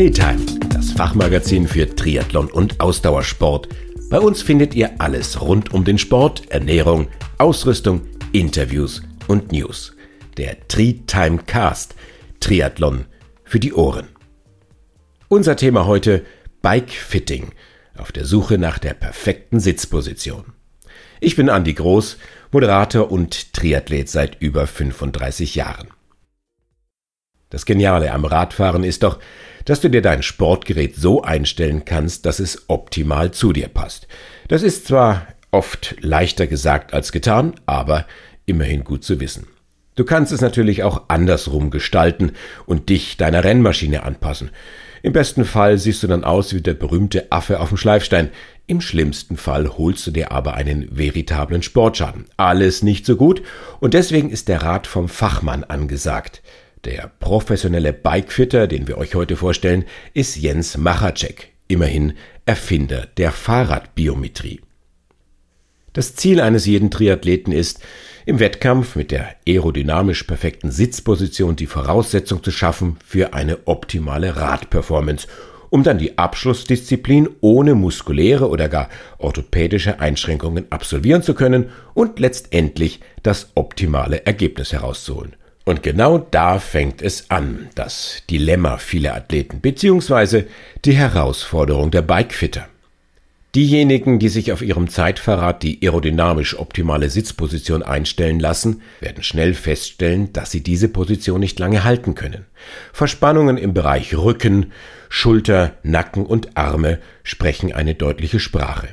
[0.00, 3.68] Treetime, das Fachmagazin für Triathlon und Ausdauersport.
[4.08, 9.94] Bei uns findet ihr alles rund um den Sport, Ernährung, Ausrüstung, Interviews und News.
[10.38, 11.96] Der Treetime Cast,
[12.40, 13.04] Triathlon
[13.44, 14.08] für die Ohren.
[15.28, 16.24] Unser Thema heute
[16.62, 17.52] Bike Fitting,
[17.94, 20.54] auf der Suche nach der perfekten Sitzposition.
[21.20, 22.16] Ich bin Andi Groß,
[22.52, 25.88] Moderator und Triathlet seit über 35 Jahren.
[27.50, 29.18] Das Geniale am Radfahren ist doch,
[29.64, 34.08] dass du dir dein Sportgerät so einstellen kannst, dass es optimal zu dir passt.
[34.48, 38.06] Das ist zwar oft leichter gesagt als getan, aber
[38.46, 39.46] immerhin gut zu wissen.
[39.96, 42.32] Du kannst es natürlich auch andersrum gestalten
[42.64, 44.50] und dich deiner Rennmaschine anpassen.
[45.02, 48.30] Im besten Fall siehst du dann aus wie der berühmte Affe auf dem Schleifstein.
[48.66, 52.26] Im schlimmsten Fall holst du dir aber einen veritablen Sportschaden.
[52.36, 53.42] Alles nicht so gut
[53.80, 56.42] und deswegen ist der Rat vom Fachmann angesagt.
[56.84, 59.84] Der professionelle Bikefitter, den wir euch heute vorstellen,
[60.14, 62.14] ist Jens Machacek, immerhin
[62.46, 64.60] Erfinder der Fahrradbiometrie.
[65.92, 67.80] Das Ziel eines jeden Triathleten ist,
[68.24, 75.26] im Wettkampf mit der aerodynamisch perfekten Sitzposition die Voraussetzung zu schaffen für eine optimale Radperformance,
[75.68, 83.00] um dann die Abschlussdisziplin ohne muskuläre oder gar orthopädische Einschränkungen absolvieren zu können und letztendlich
[83.22, 85.36] das optimale Ergebnis herauszuholen.
[85.70, 90.46] Und genau da fängt es an, das Dilemma vieler Athleten bzw.
[90.84, 92.66] die Herausforderung der Bikefitter.
[93.54, 100.32] Diejenigen, die sich auf ihrem Zeitfahrrad die aerodynamisch optimale Sitzposition einstellen lassen, werden schnell feststellen,
[100.32, 102.46] dass sie diese Position nicht lange halten können.
[102.92, 104.72] Verspannungen im Bereich Rücken,
[105.08, 108.88] Schulter, Nacken und Arme sprechen eine deutliche Sprache.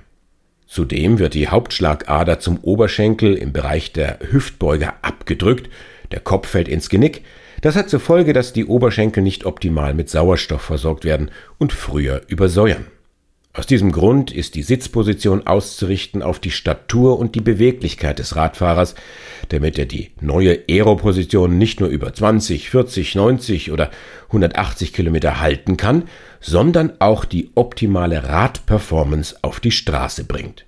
[0.67, 5.71] Zudem wird die Hauptschlagader zum Oberschenkel im Bereich der Hüftbeuger abgedrückt
[6.11, 7.23] der Kopf fällt ins Genick.
[7.61, 12.21] Das hat zur Folge, dass die Oberschenkel nicht optimal mit Sauerstoff versorgt werden und früher
[12.27, 12.85] übersäuern.
[13.57, 18.93] Aus diesem Grund ist die Sitzposition auszurichten auf die Statur und die Beweglichkeit des Radfahrers,
[19.49, 23.89] damit er die neue Aeroposition nicht nur über 20, 40, 90 oder
[24.27, 26.03] 180 Kilometer halten kann,
[26.39, 30.66] sondern auch die optimale Radperformance auf die Straße bringt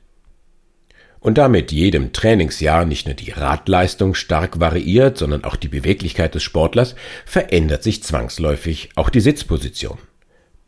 [1.19, 6.43] und damit jedem Trainingsjahr nicht nur die Radleistung stark variiert, sondern auch die Beweglichkeit des
[6.43, 9.97] Sportlers, verändert sich zwangsläufig auch die Sitzposition.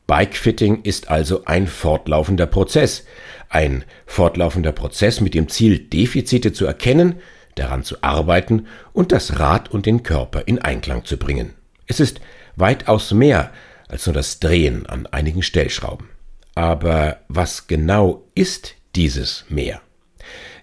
[0.08, 3.06] Bikefitting ist also ein fortlaufender Prozess,
[3.50, 7.16] ein fortlaufender Prozess mit dem Ziel, Defizite zu erkennen,
[7.56, 11.54] daran zu arbeiten und das Rad und den Körper in Einklang zu bringen.
[11.88, 12.20] Es ist
[12.56, 13.52] weitaus mehr
[13.88, 16.10] als nur das Drehen an einigen Stellschrauben.
[16.56, 19.82] Aber was genau ist dieses mehr?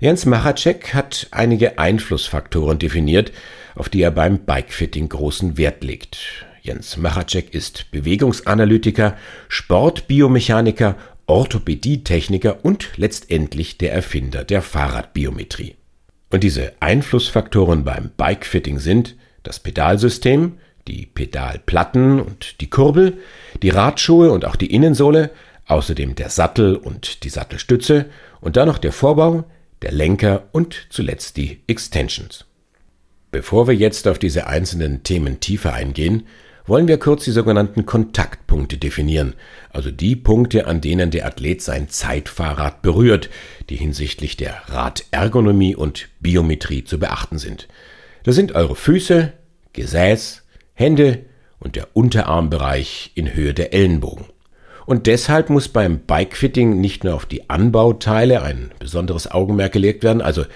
[0.01, 3.33] Jens Machacek hat einige Einflussfaktoren definiert,
[3.75, 6.19] auf die er beim Bikefitting großen Wert legt.
[6.63, 9.17] Jens Machacek ist Bewegungsanalytiker,
[9.49, 10.95] Sportbiomechaniker,
[11.27, 15.75] Orthopädietechniker und letztendlich der Erfinder der Fahrradbiometrie.
[16.31, 23.19] Und diese Einflussfaktoren beim Bikefitting sind das Pedalsystem, die Pedalplatten und die Kurbel,
[23.63, 25.31] die Radschuhe und auch die Innensohle,
[25.67, 28.07] außerdem der Sattel und die Sattelstütze
[28.41, 29.45] und dann noch der Vorbau,
[29.83, 32.44] der Lenker und zuletzt die Extensions.
[33.31, 36.27] Bevor wir jetzt auf diese einzelnen Themen tiefer eingehen,
[36.69, 39.34] wollen wir kurz die sogenannten Kontaktpunkte definieren,
[39.71, 43.31] also die Punkte, an denen der Athlet sein Zeitfahrrad berührt,
[43.71, 47.69] die hinsichtlich der Radergonomie und Biometrie zu beachten sind.
[48.25, 49.33] Das sind eure Füße,
[49.72, 50.43] Gesäß,
[50.75, 51.25] Hände
[51.59, 54.27] und der Unterarmbereich in Höhe der Ellenbogen.
[54.88, 60.22] Und deshalb muss beim Bikefitting nicht nur auf die Anbauteile ein besonderes Augenmerk gelegt werden,
[60.22, 60.47] also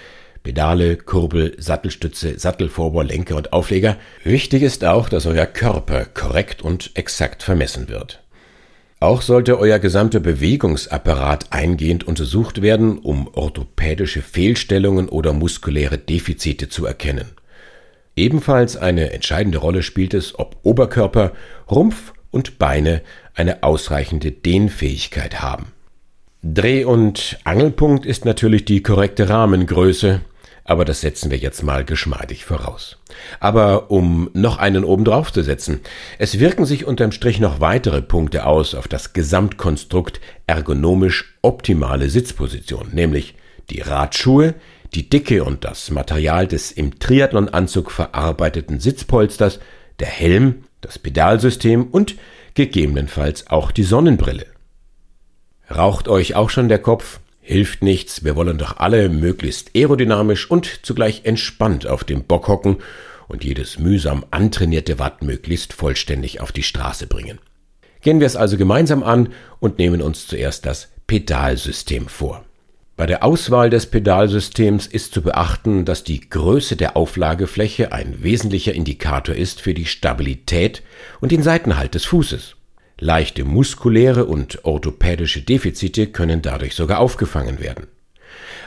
[0.41, 3.95] Pedale, Kurbel, Sattelstütze, Sattelvorbau, Lenker und Aufleger.
[4.23, 8.23] Wichtig ist auch, dass euer Körper korrekt und exakt vermessen wird.
[8.99, 16.87] Auch sollte euer gesamter Bewegungsapparat eingehend untersucht werden, um orthopädische Fehlstellungen oder muskuläre Defizite zu
[16.87, 17.33] erkennen.
[18.15, 21.33] Ebenfalls eine entscheidende Rolle spielt es, ob Oberkörper,
[21.69, 23.03] Rumpf und Beine
[23.33, 25.71] eine ausreichende Dehnfähigkeit haben.
[26.43, 30.21] Dreh- und Angelpunkt ist natürlich die korrekte Rahmengröße,
[30.65, 32.97] aber das setzen wir jetzt mal geschmeidig voraus.
[33.39, 35.81] Aber um noch einen obendrauf zu setzen,
[36.19, 42.89] es wirken sich unterm Strich noch weitere Punkte aus auf das Gesamtkonstrukt ergonomisch optimale Sitzposition,
[42.93, 43.35] nämlich
[43.69, 44.55] die Radschuhe,
[44.93, 49.59] die Dicke und das Material des im Triathlonanzug verarbeiteten Sitzpolsters,
[49.99, 52.15] der Helm, das Pedalsystem und
[52.53, 54.45] gegebenenfalls auch die Sonnenbrille.
[55.69, 57.19] Raucht euch auch schon der Kopf?
[57.41, 62.77] Hilft nichts, wir wollen doch alle möglichst aerodynamisch und zugleich entspannt auf dem Bock hocken
[63.27, 67.39] und jedes mühsam antrainierte Watt möglichst vollständig auf die Straße bringen.
[68.01, 69.29] Gehen wir es also gemeinsam an
[69.59, 72.45] und nehmen uns zuerst das Pedalsystem vor.
[73.03, 78.73] Bei der Auswahl des Pedalsystems ist zu beachten, dass die Größe der Auflagefläche ein wesentlicher
[78.73, 80.83] Indikator ist für die Stabilität
[81.19, 82.55] und den Seitenhalt des Fußes.
[82.97, 87.87] Leichte muskuläre und orthopädische Defizite können dadurch sogar aufgefangen werden.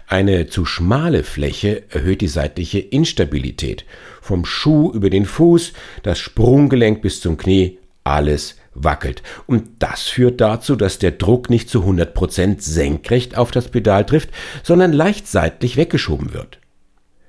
[0.07, 3.87] Eine zu schmale Fläche erhöht die seitliche Instabilität.
[4.21, 5.73] Vom Schuh über den Fuß,
[6.03, 9.23] das Sprunggelenk bis zum Knie, alles wackelt.
[9.47, 14.31] Und das führt dazu, dass der Druck nicht zu 100% senkrecht auf das Pedal trifft,
[14.63, 16.59] sondern leicht seitlich weggeschoben wird.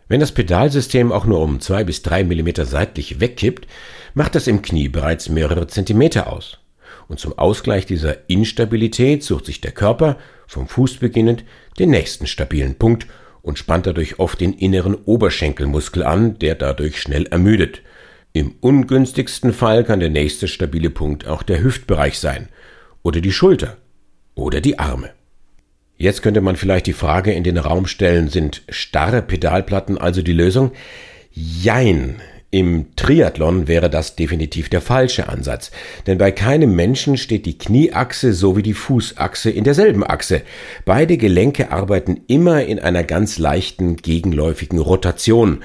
[0.07, 3.67] Wenn das Pedalsystem auch nur um zwei bis drei Millimeter seitlich wegkippt,
[4.13, 6.59] macht das im Knie bereits mehrere Zentimeter aus.
[7.07, 10.17] Und zum Ausgleich dieser Instabilität sucht sich der Körper,
[10.47, 11.43] vom Fuß beginnend,
[11.77, 13.07] den nächsten stabilen Punkt
[13.41, 17.81] und spannt dadurch oft den inneren Oberschenkelmuskel an, der dadurch schnell ermüdet.
[18.33, 22.49] Im ungünstigsten Fall kann der nächste stabile Punkt auch der Hüftbereich sein
[23.03, 23.77] oder die Schulter
[24.35, 25.11] oder die Arme.
[25.97, 30.33] Jetzt könnte man vielleicht die Frage in den Raum stellen, sind starre Pedalplatten also die
[30.33, 30.71] Lösung?
[31.31, 35.69] Jein, im Triathlon wäre das definitiv der falsche Ansatz,
[36.05, 40.43] denn bei keinem Menschen steht die Knieachse sowie die Fußachse in derselben Achse.
[40.85, 45.61] Beide Gelenke arbeiten immer in einer ganz leichten gegenläufigen Rotation,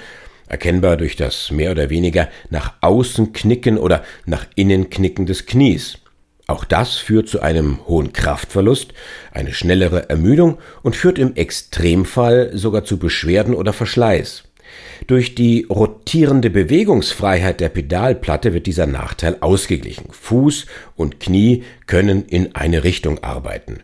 [0.52, 5.98] erkennbar durch das mehr oder weniger nach außen knicken oder nach innen knicken des Knies.
[6.46, 8.92] Auch das führt zu einem hohen Kraftverlust,
[9.32, 14.44] eine schnellere Ermüdung und führt im Extremfall sogar zu Beschwerden oder Verschleiß.
[15.06, 20.06] Durch die rotierende Bewegungsfreiheit der Pedalplatte wird dieser Nachteil ausgeglichen.
[20.10, 20.66] Fuß
[20.96, 23.80] und Knie können in eine Richtung arbeiten.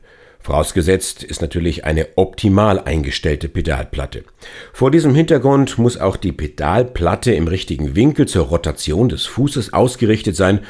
[0.48, 4.24] Vorausgesetzt ist natürlich eine optimal eingestellte Pedalplatte.
[4.72, 10.36] Vor diesem Hintergrund muss auch die Pedalplatte im richtigen Winkel zur Rotation des Fußes ausgerichtet
[10.36, 10.60] sein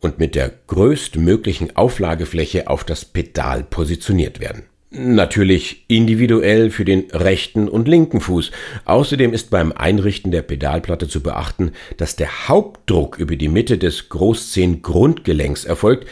[0.00, 4.62] und mit der größtmöglichen Auflagefläche auf das Pedal positioniert werden.
[4.88, 8.52] Natürlich individuell für den rechten und linken Fuß.
[8.86, 14.08] Außerdem ist beim Einrichten der Pedalplatte zu beachten, dass der Hauptdruck über die Mitte des
[14.08, 16.06] Großzehen-Grundgelenks erfolgt,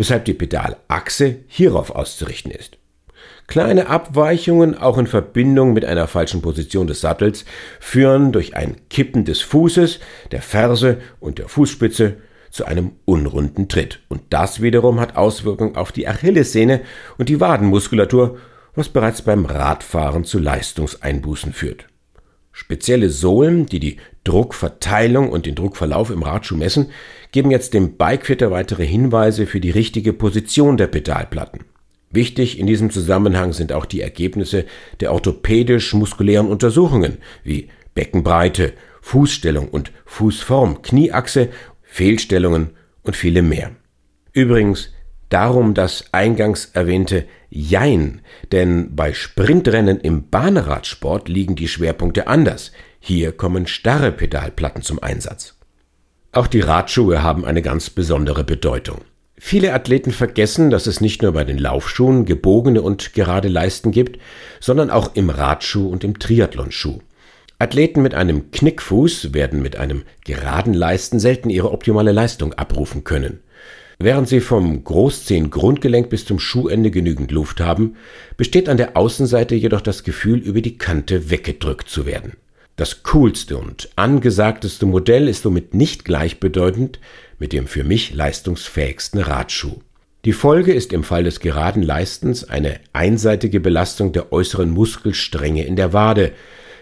[0.00, 2.78] weshalb die Pedalachse hierauf auszurichten ist.
[3.48, 7.44] Kleine Abweichungen, auch in Verbindung mit einer falschen Position des Sattels,
[7.80, 10.00] führen durch ein Kippen des Fußes,
[10.32, 12.16] der Ferse und der Fußspitze
[12.50, 14.00] zu einem unrunden Tritt.
[14.08, 16.80] Und das wiederum hat Auswirkungen auf die Achillessehne
[17.18, 18.38] und die Wadenmuskulatur,
[18.74, 21.88] was bereits beim Radfahren zu Leistungseinbußen führt.
[22.52, 26.90] Spezielle Sohlen, die die Druckverteilung und den Druckverlauf im Radschuh messen,
[27.32, 31.64] geben jetzt dem Bikefitter weitere Hinweise für die richtige Position der Pedalplatten.
[32.10, 34.64] Wichtig in diesem Zusammenhang sind auch die Ergebnisse
[34.98, 41.50] der orthopädisch-muskulären Untersuchungen wie Beckenbreite, Fußstellung und Fußform, Knieachse
[41.82, 42.70] Fehlstellungen
[43.02, 43.72] und viele mehr.
[44.32, 44.92] Übrigens
[45.28, 48.20] darum das eingangs erwähnte Jein,
[48.52, 52.70] denn bei Sprintrennen im Bahnradsport liegen die Schwerpunkte anders.
[53.00, 55.56] Hier kommen starre Pedalplatten zum Einsatz.
[56.32, 59.00] Auch die Radschuhe haben eine ganz besondere Bedeutung.
[59.36, 64.20] Viele Athleten vergessen, dass es nicht nur bei den Laufschuhen gebogene und gerade Leisten gibt,
[64.60, 67.00] sondern auch im Radschuh und im Triathlonschuh.
[67.58, 73.40] Athleten mit einem Knickfuß werden mit einem geraden Leisten selten ihre optimale Leistung abrufen können.
[74.02, 77.96] Während sie vom Großzehen-Grundgelenk bis zum Schuhende genügend Luft haben,
[78.38, 82.32] besteht an der Außenseite jedoch das Gefühl, über die Kante weggedrückt zu werden.
[82.76, 86.98] Das coolste und angesagteste Modell ist somit nicht gleichbedeutend
[87.38, 89.80] mit dem für mich leistungsfähigsten Radschuh.
[90.24, 95.76] Die Folge ist im Fall des geraden Leistens eine einseitige Belastung der äußeren Muskelstränge in
[95.76, 96.32] der Wade,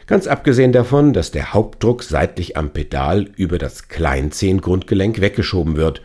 [0.06, 6.00] Ganz abgesehen davon, dass der Hauptdruck seitlich am Pedal über das Kleinzehengrundgelenk weggeschoben wird.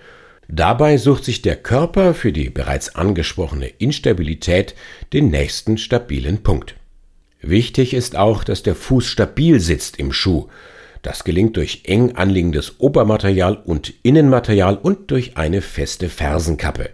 [0.55, 4.75] Dabei sucht sich der Körper für die bereits angesprochene Instabilität
[5.11, 6.75] den nächsten stabilen Punkt.
[7.41, 10.49] Wichtig ist auch, dass der Fuß stabil sitzt im Schuh.
[11.01, 16.91] Das gelingt durch eng anliegendes Obermaterial und Innenmaterial und durch eine feste Fersenkappe.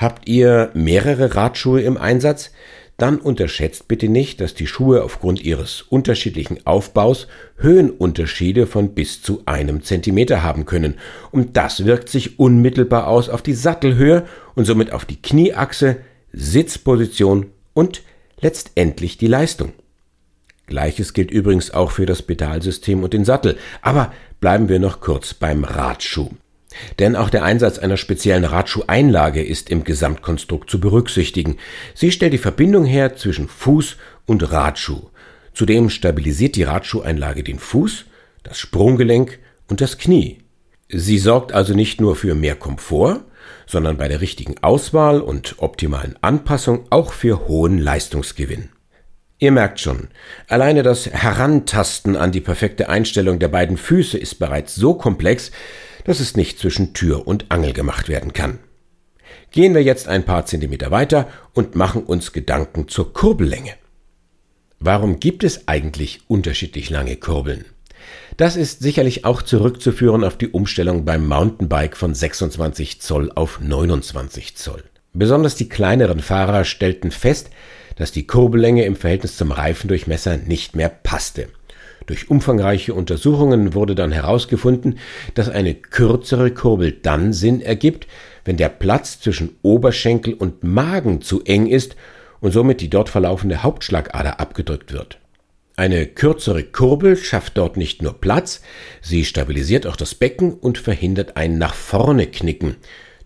[0.00, 2.50] Habt ihr mehrere Radschuhe im Einsatz?
[2.96, 9.42] Dann unterschätzt bitte nicht, dass die Schuhe aufgrund ihres unterschiedlichen Aufbaus Höhenunterschiede von bis zu
[9.44, 10.94] einem Zentimeter haben können,
[11.30, 14.24] und das wirkt sich unmittelbar aus auf die Sattelhöhe
[14.54, 15.98] und somit auf die Knieachse,
[16.32, 18.02] Sitzposition und
[18.40, 19.72] letztendlich die Leistung.
[20.66, 25.34] Gleiches gilt übrigens auch für das Pedalsystem und den Sattel, aber bleiben wir noch kurz
[25.34, 26.30] beim Radschuh.
[26.98, 31.56] Denn auch der Einsatz einer speziellen Radschuheinlage ist im Gesamtkonstrukt zu berücksichtigen.
[31.94, 35.10] Sie stellt die Verbindung her zwischen Fuß und Radschuh.
[35.54, 38.04] Zudem stabilisiert die Radschuheinlage den Fuß,
[38.42, 40.38] das Sprunggelenk und das Knie.
[40.88, 43.24] Sie sorgt also nicht nur für mehr Komfort,
[43.66, 48.68] sondern bei der richtigen Auswahl und optimalen Anpassung auch für hohen Leistungsgewinn.
[49.38, 50.08] Ihr merkt schon,
[50.48, 55.50] alleine das Herantasten an die perfekte Einstellung der beiden Füße ist bereits so komplex,
[56.06, 58.60] dass es nicht zwischen Tür und Angel gemacht werden kann.
[59.50, 63.74] Gehen wir jetzt ein paar Zentimeter weiter und machen uns Gedanken zur Kurbellänge.
[64.78, 67.64] Warum gibt es eigentlich unterschiedlich lange Kurbeln?
[68.36, 74.56] Das ist sicherlich auch zurückzuführen auf die Umstellung beim Mountainbike von 26 Zoll auf 29
[74.56, 74.84] Zoll.
[75.12, 77.50] Besonders die kleineren Fahrer stellten fest,
[77.96, 81.48] dass die Kurbellänge im Verhältnis zum Reifendurchmesser nicht mehr passte.
[82.06, 84.98] Durch umfangreiche Untersuchungen wurde dann herausgefunden,
[85.34, 88.06] dass eine kürzere Kurbel dann Sinn ergibt,
[88.44, 91.96] wenn der Platz zwischen Oberschenkel und Magen zu eng ist
[92.40, 95.18] und somit die dort verlaufende Hauptschlagader abgedrückt wird.
[95.74, 98.62] Eine kürzere Kurbel schafft dort nicht nur Platz,
[99.02, 102.76] sie stabilisiert auch das Becken und verhindert ein nach vorne Knicken.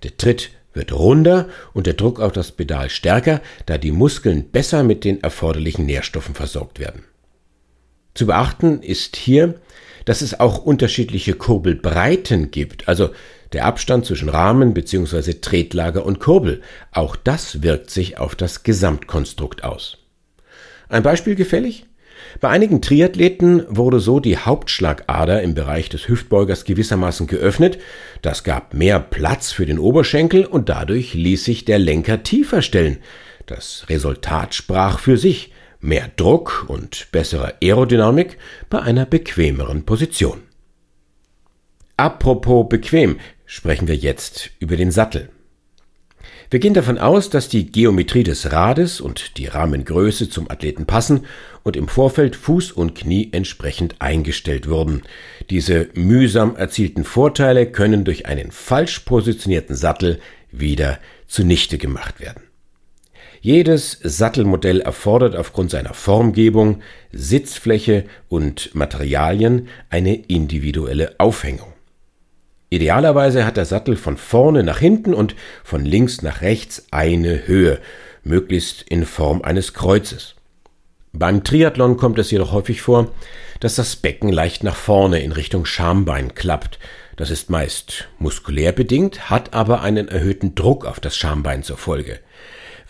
[0.02, 4.82] Der Tritt wird runder und der Druck auf das Pedal stärker, da die Muskeln besser
[4.82, 7.04] mit den erforderlichen Nährstoffen versorgt werden.
[8.14, 9.54] Zu beachten ist hier,
[10.04, 13.10] dass es auch unterschiedliche Kurbelbreiten gibt, also
[13.52, 15.34] der Abstand zwischen Rahmen bzw.
[15.34, 16.62] Tretlager und Kurbel.
[16.92, 19.98] Auch das wirkt sich auf das Gesamtkonstrukt aus.
[20.88, 21.86] Ein Beispiel gefällig?
[22.40, 27.78] Bei einigen Triathleten wurde so die Hauptschlagader im Bereich des Hüftbeugers gewissermaßen geöffnet,
[28.22, 32.98] das gab mehr Platz für den Oberschenkel und dadurch ließ sich der Lenker tiefer stellen.
[33.46, 40.42] Das Resultat sprach für sich mehr Druck und bessere Aerodynamik bei einer bequemeren Position.
[41.96, 45.30] Apropos bequem, sprechen wir jetzt über den Sattel.
[46.50, 51.26] Wir gehen davon aus, dass die Geometrie des Rades und die Rahmengröße zum Athleten passen
[51.62, 55.02] und im Vorfeld Fuß und Knie entsprechend eingestellt wurden.
[55.48, 60.20] Diese mühsam erzielten Vorteile können durch einen falsch positionierten Sattel
[60.50, 62.42] wieder zunichte gemacht werden.
[63.42, 71.72] Jedes Sattelmodell erfordert aufgrund seiner Formgebung, Sitzfläche und Materialien eine individuelle Aufhängung.
[72.68, 77.80] Idealerweise hat der Sattel von vorne nach hinten und von links nach rechts eine Höhe,
[78.22, 80.34] möglichst in Form eines Kreuzes.
[81.12, 83.10] Beim Triathlon kommt es jedoch häufig vor,
[83.58, 86.78] dass das Becken leicht nach vorne in Richtung Schambein klappt.
[87.16, 92.20] Das ist meist muskulär bedingt, hat aber einen erhöhten Druck auf das Schambein zur Folge.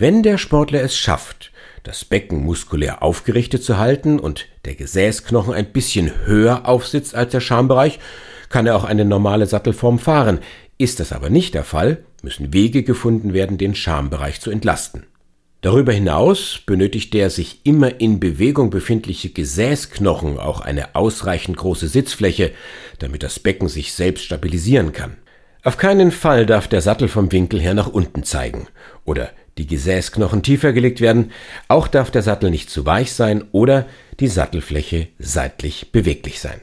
[0.01, 1.53] Wenn der Sportler es schafft,
[1.83, 7.41] das Becken muskulär aufgerichtet zu halten und der Gesäßknochen ein bisschen höher aufsitzt als der
[7.41, 7.99] Schambereich,
[8.49, 10.39] kann er auch eine normale Sattelform fahren.
[10.79, 15.05] Ist das aber nicht der Fall, müssen Wege gefunden werden, den Schambereich zu entlasten.
[15.61, 22.53] Darüber hinaus benötigt der sich immer in Bewegung befindliche Gesäßknochen auch eine ausreichend große Sitzfläche,
[23.01, 25.19] damit das Becken sich selbst stabilisieren kann.
[25.63, 28.69] Auf keinen Fall darf der Sattel vom Winkel her nach unten zeigen
[29.05, 29.29] oder
[29.59, 31.33] die Gesäßknochen tiefer gelegt werden,
[31.69, 33.87] auch darf der Sattel nicht zu weich sein oder
[34.21, 36.61] die Sattelfläche seitlich beweglich sein.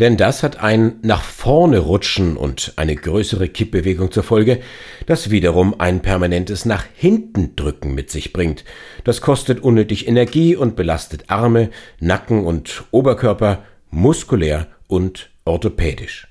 [0.00, 4.60] Denn das hat ein nach vorne rutschen und eine größere Kippbewegung zur Folge,
[5.04, 8.64] das wiederum ein permanentes nach hinten drücken mit sich bringt.
[9.04, 11.68] Das kostet unnötig Energie und belastet Arme,
[12.00, 16.28] Nacken und Oberkörper muskulär und orthopädisch.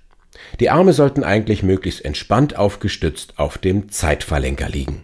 [0.60, 5.04] Die Arme sollten eigentlich möglichst entspannt aufgestützt auf dem Zeitverlenker liegen.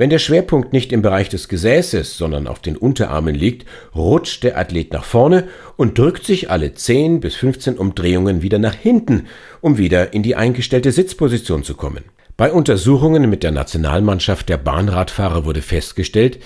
[0.00, 4.56] Wenn der Schwerpunkt nicht im Bereich des Gesäßes, sondern auf den Unterarmen liegt, rutscht der
[4.56, 9.26] Athlet nach vorne und drückt sich alle 10 bis 15 Umdrehungen wieder nach hinten,
[9.60, 12.04] um wieder in die eingestellte Sitzposition zu kommen.
[12.38, 16.38] Bei Untersuchungen mit der Nationalmannschaft der Bahnradfahrer wurde festgestellt,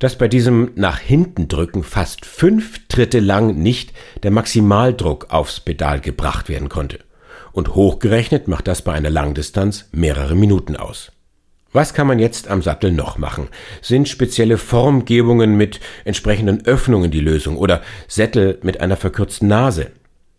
[0.00, 6.02] dass bei diesem nach hinten drücken fast fünf Tritte lang nicht der Maximaldruck aufs Pedal
[6.02, 6.98] gebracht werden konnte.
[7.52, 11.10] Und hochgerechnet macht das bei einer Langdistanz mehrere Minuten aus.
[11.72, 13.48] Was kann man jetzt am Sattel noch machen?
[13.82, 19.90] Sind spezielle Formgebungen mit entsprechenden Öffnungen die Lösung oder Sättel mit einer verkürzten Nase?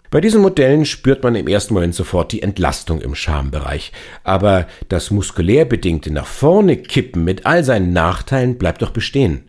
[0.09, 3.91] Bei diesen Modellen spürt man im ersten Moment sofort die Entlastung im Schambereich,
[4.23, 9.43] aber das muskulär bedingte nach vorne kippen mit all seinen Nachteilen bleibt doch bestehen.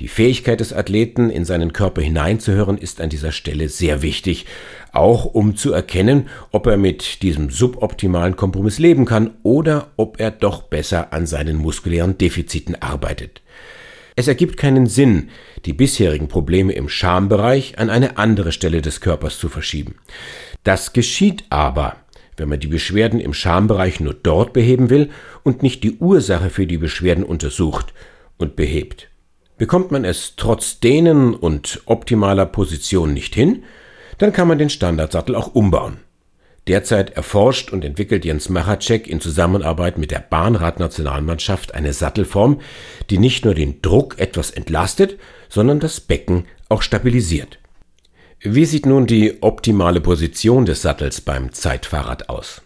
[0.00, 4.46] Die Fähigkeit des Athleten, in seinen Körper hineinzuhören, ist an dieser Stelle sehr wichtig,
[4.92, 10.30] auch um zu erkennen, ob er mit diesem suboptimalen Kompromiss leben kann oder ob er
[10.30, 13.42] doch besser an seinen muskulären Defiziten arbeitet.
[14.16, 15.30] Es ergibt keinen Sinn,
[15.64, 19.94] die bisherigen Probleme im Schambereich an eine andere Stelle des Körpers zu verschieben.
[20.64, 21.96] Das geschieht aber,
[22.36, 25.10] wenn man die Beschwerden im Schambereich nur dort beheben will
[25.42, 27.94] und nicht die Ursache für die Beschwerden untersucht
[28.36, 29.08] und behebt.
[29.58, 33.62] Bekommt man es trotz denen und optimaler Position nicht hin,
[34.20, 35.98] dann kann man den Standardsattel auch umbauen.
[36.68, 42.60] Derzeit erforscht und entwickelt Jens Machacek in Zusammenarbeit mit der Bahnradnationalmannschaft eine Sattelform,
[43.08, 47.58] die nicht nur den Druck etwas entlastet, sondern das Becken auch stabilisiert.
[48.40, 52.60] Wie sieht nun die optimale Position des Sattels beim Zeitfahrrad aus?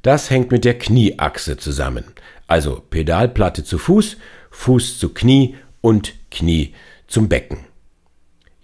[0.00, 2.04] Das hängt mit der Knieachse zusammen,
[2.46, 4.16] also Pedalplatte zu Fuß,
[4.50, 6.74] Fuß zu Knie und Knie
[7.06, 7.69] zum Becken.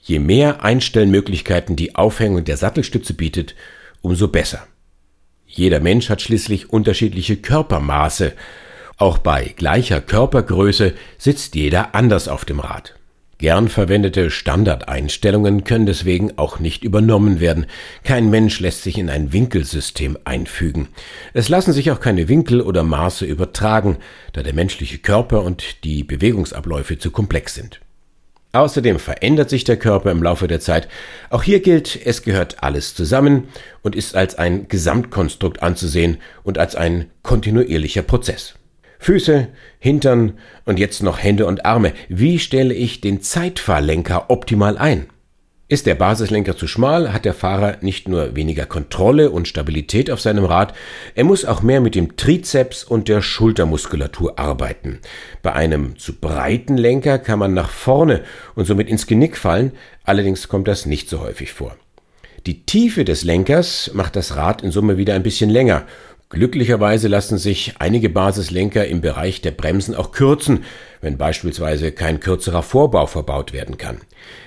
[0.07, 3.57] Je mehr Einstellmöglichkeiten die Aufhängung der Sattelstütze bietet,
[4.03, 4.65] umso besser.
[5.49, 8.33] Jeder Mensch hat schließlich unterschiedliche Körpermaße.
[8.99, 12.95] Auch bei gleicher Körpergröße sitzt jeder anders auf dem Rad.
[13.39, 17.67] Gern verwendete Standardeinstellungen können deswegen auch nicht übernommen werden.
[18.05, 20.87] Kein Mensch lässt sich in ein Winkelsystem einfügen.
[21.35, 23.97] Es lassen sich auch keine Winkel oder Maße übertragen,
[24.33, 27.81] da der menschliche Körper und die Bewegungsabläufe zu komplex sind.
[28.57, 30.89] Außerdem verändert sich der Körper im Laufe der Zeit.
[31.29, 33.49] Auch hier gilt, es gehört alles zusammen
[33.83, 38.55] und ist als ein Gesamtkonstrukt anzusehen und als ein kontinuierlicher Prozess.
[38.99, 39.49] Füße,
[39.79, 41.93] Hintern und jetzt noch Hände und Arme.
[42.09, 45.07] Wie stelle ich den Zeitfahrlenker optimal ein?
[45.69, 50.21] Ist der Basislenker zu schmal, hat der Fahrer nicht nur weniger Kontrolle und Stabilität auf
[50.21, 50.75] seinem Rad,
[51.17, 55.01] er muss auch mehr mit dem Trizeps und der Schultermuskulatur arbeiten.
[55.43, 58.23] Bei einem zu breiten Lenker kann man nach vorne
[58.55, 59.73] und somit ins Genick fallen,
[60.05, 61.77] allerdings kommt das nicht so häufig vor.
[62.47, 65.85] Die Tiefe des Lenkers macht das Rad in Summe wieder ein bisschen länger
[66.29, 70.65] Glücklicherweise lassen sich einige Basislenker im Bereich der Bremsen auch kürzen,
[71.01, 74.01] wenn beispielsweise kein kürzerer Vorbau verbaut werden kann.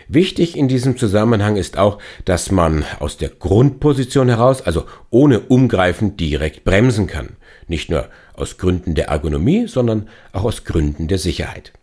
[0.07, 6.17] Wichtig in diesem Zusammenhang ist auch, dass man aus der Grundposition heraus, also ohne Umgreifen,
[6.17, 7.37] direkt bremsen kann.
[7.67, 11.73] Nicht nur aus Gründen der Ergonomie, sondern auch aus Gründen der Sicherheit.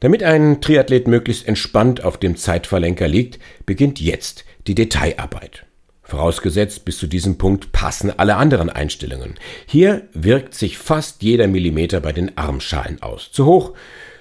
[0.00, 5.64] Damit ein Triathlet möglichst entspannt auf dem Zeitverlenker liegt, beginnt jetzt die Detailarbeit.
[6.02, 9.36] Vorausgesetzt, bis zu diesem Punkt passen alle anderen Einstellungen.
[9.64, 13.30] Hier wirkt sich fast jeder Millimeter bei den Armschalen aus.
[13.32, 13.74] Zu hoch,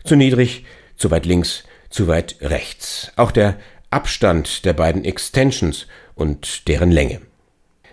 [0.03, 3.11] zu niedrig, zu weit links, zu weit rechts.
[3.15, 3.57] Auch der
[3.91, 7.21] Abstand der beiden Extensions und deren Länge.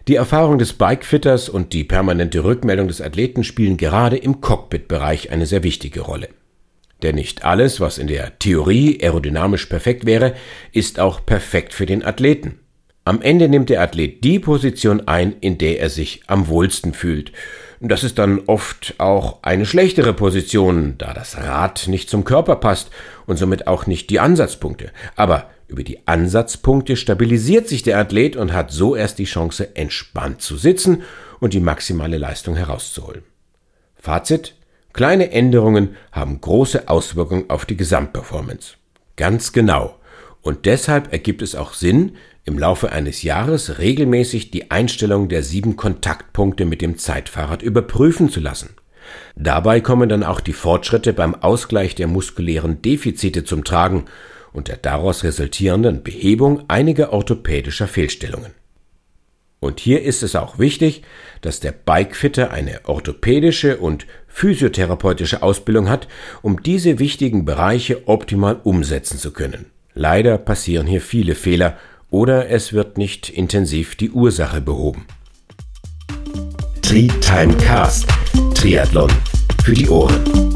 [0.07, 5.45] Die Erfahrung des Bikefitters und die permanente Rückmeldung des Athleten spielen gerade im Cockpit-Bereich eine
[5.45, 6.31] sehr wichtige Rolle.
[7.03, 10.35] Denn nicht alles, was in der Theorie aerodynamisch perfekt wäre,
[10.73, 12.59] ist auch perfekt für den Athleten.
[13.09, 17.33] Am Ende nimmt der Athlet die Position ein, in der er sich am wohlsten fühlt.
[17.81, 22.91] Das ist dann oft auch eine schlechtere Position, da das Rad nicht zum Körper passt
[23.25, 24.91] und somit auch nicht die Ansatzpunkte.
[25.17, 30.43] Aber über die Ansatzpunkte stabilisiert sich der Athlet und hat so erst die Chance, entspannt
[30.43, 31.01] zu sitzen
[31.41, 33.23] und die maximale Leistung herauszuholen.
[33.97, 34.55] Fazit.
[34.93, 38.75] Kleine Änderungen haben große Auswirkungen auf die Gesamtperformance.
[39.17, 39.98] Ganz genau.
[40.49, 42.13] Und deshalb ergibt es auch Sinn,
[42.47, 48.41] im Laufe eines Jahres regelmäßig die Einstellung der sieben Kontaktpunkte mit dem Zeitfahrrad überprüfen zu
[48.41, 48.71] lassen.
[49.37, 54.07] Dabei kommen dann auch die Fortschritte beim Ausgleich der muskulären Defizite zum Tragen
[54.55, 58.53] und der daraus resultierenden Behebung einiger orthopädischer Fehlstellungen.
[59.61, 61.03] Und hier ist es auch wichtig,
[61.43, 66.09] dass der Bikefitter eine orthopädische und physiotherapeutische Ausbildung hat,
[66.41, 69.67] um diese wichtigen Bereiche optimal umsetzen zu können.
[69.99, 71.77] Leider passieren hier viele Fehler
[72.09, 75.07] oder es wird nicht intensiv die Ursache behoben.
[76.83, 78.07] Tri-Time Cast
[78.55, 79.11] Triathlon
[79.65, 80.48] für die Ohren.